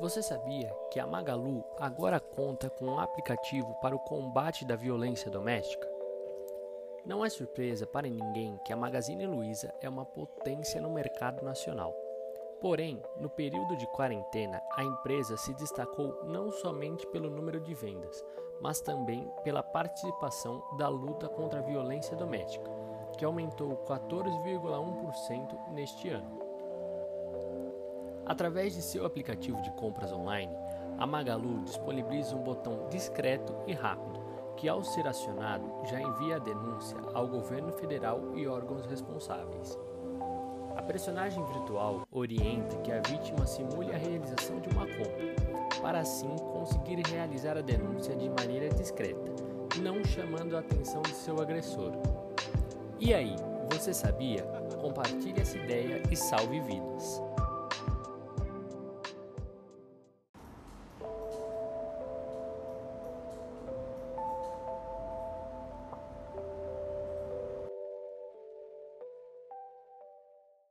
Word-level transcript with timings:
Você 0.00 0.22
sabia 0.22 0.72
que 0.92 1.00
a 1.00 1.06
Magalu 1.08 1.64
agora 1.76 2.20
conta 2.20 2.70
com 2.70 2.84
um 2.84 3.00
aplicativo 3.00 3.74
para 3.80 3.96
o 3.96 3.98
combate 3.98 4.64
da 4.64 4.76
violência 4.76 5.28
doméstica? 5.28 5.90
Não 7.04 7.24
é 7.24 7.28
surpresa 7.28 7.84
para 7.84 8.08
ninguém 8.08 8.56
que 8.64 8.72
a 8.72 8.76
Magazine 8.76 9.26
Luiza 9.26 9.74
é 9.80 9.88
uma 9.88 10.04
potência 10.04 10.80
no 10.80 10.88
mercado 10.88 11.44
nacional. 11.44 11.92
Porém, 12.60 13.02
no 13.18 13.28
período 13.28 13.76
de 13.76 13.88
quarentena, 13.88 14.62
a 14.76 14.84
empresa 14.84 15.36
se 15.36 15.52
destacou 15.54 16.24
não 16.26 16.52
somente 16.52 17.04
pelo 17.08 17.28
número 17.28 17.60
de 17.60 17.74
vendas, 17.74 18.24
mas 18.60 18.80
também 18.80 19.28
pela 19.42 19.64
participação 19.64 20.62
da 20.76 20.88
luta 20.88 21.28
contra 21.28 21.58
a 21.58 21.64
violência 21.64 22.16
doméstica, 22.16 22.70
que 23.16 23.24
aumentou 23.24 23.76
14,1% 23.78 25.72
neste 25.72 26.08
ano. 26.08 26.47
Através 28.28 28.74
de 28.74 28.82
seu 28.82 29.06
aplicativo 29.06 29.60
de 29.62 29.70
compras 29.72 30.12
online, 30.12 30.54
a 30.98 31.06
Magalu 31.06 31.62
disponibiliza 31.64 32.36
um 32.36 32.42
botão 32.42 32.86
discreto 32.90 33.54
e 33.66 33.72
rápido 33.72 34.20
que, 34.54 34.68
ao 34.68 34.84
ser 34.84 35.06
acionado, 35.06 35.64
já 35.86 35.98
envia 36.00 36.36
a 36.36 36.38
denúncia 36.38 36.98
ao 37.14 37.26
governo 37.26 37.72
federal 37.72 38.36
e 38.36 38.46
órgãos 38.46 38.84
responsáveis. 38.84 39.78
A 40.76 40.82
personagem 40.82 41.42
virtual 41.46 42.06
orienta 42.12 42.76
que 42.78 42.92
a 42.92 43.00
vítima 43.00 43.46
simule 43.46 43.94
a 43.94 43.98
realização 43.98 44.60
de 44.60 44.68
uma 44.68 44.86
compra, 44.86 45.80
para 45.80 46.00
assim 46.00 46.36
conseguir 46.52 47.00
realizar 47.08 47.56
a 47.56 47.62
denúncia 47.62 48.14
de 48.14 48.28
maneira 48.28 48.68
discreta, 48.68 49.32
não 49.80 50.04
chamando 50.04 50.56
a 50.56 50.60
atenção 50.60 51.00
de 51.02 51.14
seu 51.14 51.40
agressor. 51.40 51.92
E 53.00 53.14
aí, 53.14 53.34
você 53.72 53.94
sabia? 53.94 54.42
Compartilhe 54.80 55.40
essa 55.40 55.56
ideia 55.56 56.02
e 56.10 56.16
salve 56.16 56.60
vidas. 56.60 57.22